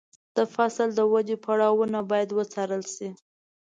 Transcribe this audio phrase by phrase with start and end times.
[0.35, 3.09] د فصل د ودې پړاوونه باید وڅارل شي.